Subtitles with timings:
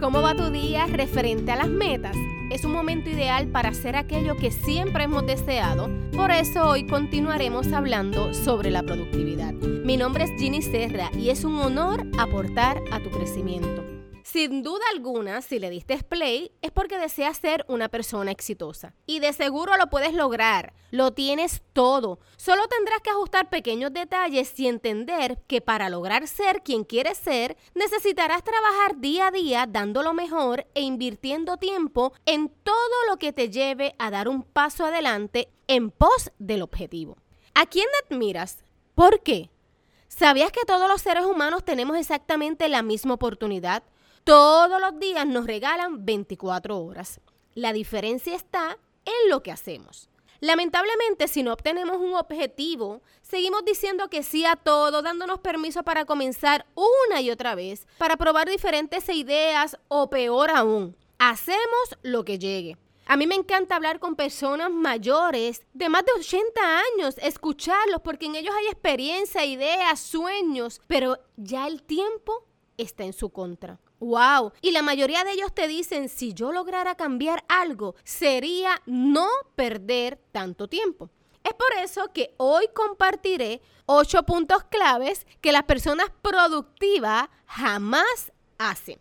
[0.00, 2.16] ¿Cómo va tu día referente a las metas?
[2.50, 7.70] Es un momento ideal para hacer aquello que siempre hemos deseado, por eso hoy continuaremos
[7.72, 9.52] hablando sobre la productividad.
[9.52, 14.01] Mi nombre es Ginny Serra y es un honor aportar a tu crecimiento.
[14.24, 18.94] Sin duda alguna, si le diste play, es porque deseas ser una persona exitosa.
[19.06, 20.72] Y de seguro lo puedes lograr.
[20.90, 22.20] Lo tienes todo.
[22.36, 27.56] Solo tendrás que ajustar pequeños detalles y entender que para lograr ser quien quieres ser,
[27.74, 32.74] necesitarás trabajar día a día dando lo mejor e invirtiendo tiempo en todo
[33.08, 37.16] lo que te lleve a dar un paso adelante en pos del objetivo.
[37.54, 38.64] ¿A quién admiras?
[38.94, 39.50] ¿Por qué?
[40.08, 43.82] ¿Sabías que todos los seres humanos tenemos exactamente la misma oportunidad?
[44.24, 47.20] Todos los días nos regalan 24 horas.
[47.54, 50.08] La diferencia está en lo que hacemos.
[50.38, 56.04] Lamentablemente, si no obtenemos un objetivo, seguimos diciendo que sí a todo, dándonos permiso para
[56.04, 62.38] comenzar una y otra vez, para probar diferentes ideas o peor aún, hacemos lo que
[62.38, 62.76] llegue.
[63.06, 66.60] A mí me encanta hablar con personas mayores de más de 80
[66.94, 73.12] años, escucharlos porque en ellos hay experiencia, ideas, sueños, pero ya el tiempo está en
[73.12, 73.80] su contra.
[74.02, 74.52] Wow.
[74.60, 80.18] Y la mayoría de ellos te dicen, si yo lograra cambiar algo, sería no perder
[80.32, 81.08] tanto tiempo.
[81.44, 88.98] Es por eso que hoy compartiré ocho puntos claves que las personas productivas jamás hacen.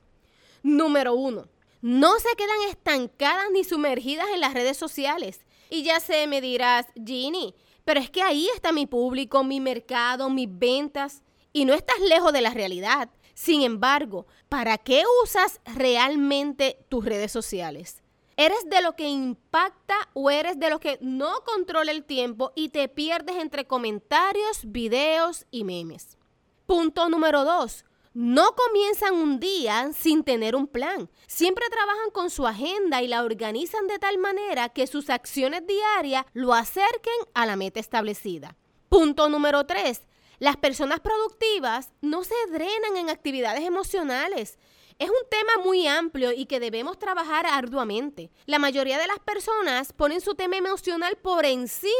[0.62, 1.48] Número uno,
[1.82, 5.40] no se quedan estancadas ni sumergidas en las redes sociales.
[5.72, 7.56] Y ya sé, me dirás, Ginny,
[7.86, 11.24] pero es que ahí está mi público, mi mercado, mis ventas.
[11.54, 13.10] Y no estás lejos de la realidad.
[13.34, 18.02] Sin embargo, ¿para qué usas realmente tus redes sociales?
[18.38, 22.70] ¿Eres de lo que impacta o eres de lo que no controla el tiempo y
[22.70, 26.18] te pierdes entre comentarios, videos y memes?
[26.66, 27.86] Punto número dos.
[28.14, 31.09] No comienzan un día sin tener un plan.
[31.28, 36.25] Siempre trabajan con su agenda y la organizan de tal manera que sus acciones diarias
[36.34, 38.58] lo acerquen a la meta establecida.
[38.90, 40.02] Punto número tres.
[40.41, 44.57] Las personas productivas no se drenan en actividades emocionales.
[44.97, 48.31] Es un tema muy amplio y que debemos trabajar arduamente.
[48.47, 51.94] La mayoría de las personas ponen su tema emocional por encima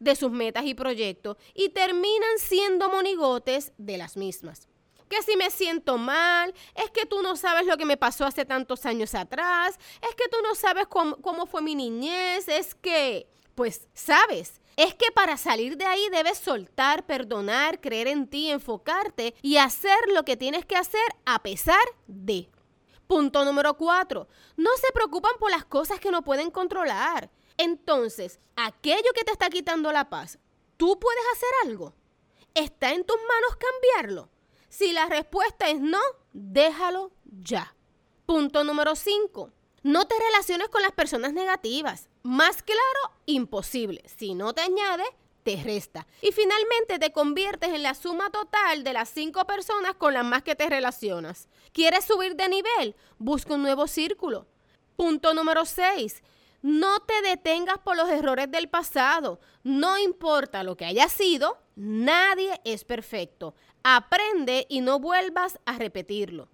[0.00, 4.68] de sus metas y proyectos y terminan siendo monigotes de las mismas.
[5.10, 8.46] Que si me siento mal, es que tú no sabes lo que me pasó hace
[8.46, 13.28] tantos años atrás, es que tú no sabes cómo, cómo fue mi niñez, es que,
[13.54, 19.34] pues, sabes, es que para salir de ahí debes soltar, perdonar, creer en ti, enfocarte
[19.42, 22.48] y hacer lo que tienes que hacer a pesar de.
[23.06, 24.28] Punto número cuatro.
[24.56, 27.30] No se preocupan por las cosas que no pueden controlar.
[27.58, 30.38] Entonces, aquello que te está quitando la paz,
[30.76, 31.94] ¿tú puedes hacer algo?
[32.54, 34.30] ¿Está en tus manos cambiarlo?
[34.68, 36.00] Si la respuesta es no,
[36.32, 37.74] déjalo ya.
[38.24, 39.50] Punto número cinco.
[39.82, 42.08] No te relaciones con las personas negativas.
[42.22, 44.02] Más claro, imposible.
[44.16, 45.04] Si no te añade,
[45.42, 46.06] te resta.
[46.20, 50.42] Y finalmente te conviertes en la suma total de las cinco personas con las más
[50.42, 51.48] que te relacionas.
[51.72, 52.96] ¿Quieres subir de nivel?
[53.18, 54.46] Busca un nuevo círculo.
[54.96, 56.22] Punto número 6.
[56.62, 59.40] No te detengas por los errores del pasado.
[59.64, 63.54] No importa lo que haya sido, nadie es perfecto.
[63.82, 66.48] Aprende y no vuelvas a repetirlo.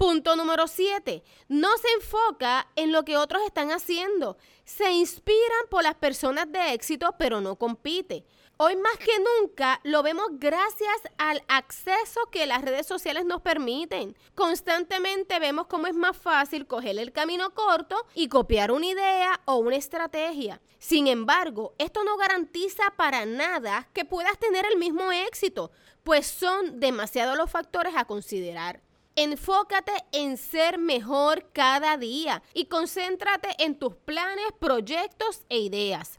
[0.00, 1.22] Punto número 7.
[1.48, 4.38] No se enfoca en lo que otros están haciendo.
[4.64, 8.24] Se inspiran por las personas de éxito, pero no compite.
[8.56, 14.16] Hoy más que nunca lo vemos gracias al acceso que las redes sociales nos permiten.
[14.34, 19.56] Constantemente vemos cómo es más fácil coger el camino corto y copiar una idea o
[19.56, 20.62] una estrategia.
[20.78, 25.70] Sin embargo, esto no garantiza para nada que puedas tener el mismo éxito,
[26.04, 28.80] pues son demasiados los factores a considerar.
[29.22, 36.18] Enfócate en ser mejor cada día y concéntrate en tus planes, proyectos e ideas.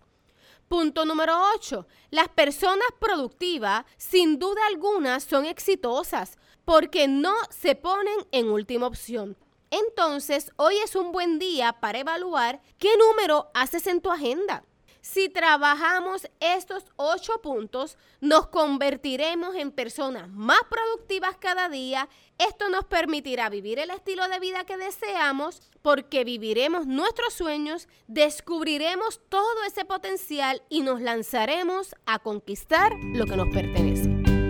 [0.68, 1.88] Punto número 8.
[2.12, 9.36] Las personas productivas, sin duda alguna, son exitosas porque no se ponen en última opción.
[9.72, 14.64] Entonces, hoy es un buen día para evaluar qué número haces en tu agenda.
[15.02, 22.08] Si trabajamos estos ocho puntos, nos convertiremos en personas más productivas cada día.
[22.38, 29.20] Esto nos permitirá vivir el estilo de vida que deseamos porque viviremos nuestros sueños, descubriremos
[29.30, 34.41] todo ese potencial y nos lanzaremos a conquistar lo que nos pertenece.